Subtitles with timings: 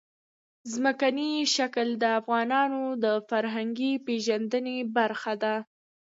[0.73, 5.55] ځمکنی شکل د افغانانو د فرهنګي پیژندنې برخه ده.